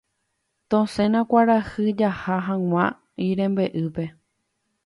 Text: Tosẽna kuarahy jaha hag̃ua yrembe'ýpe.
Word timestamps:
Tosẽna 0.69 1.19
kuarahy 1.29 1.87
jaha 1.99 2.35
hag̃ua 2.47 2.85
yrembe'ýpe. 3.27 4.03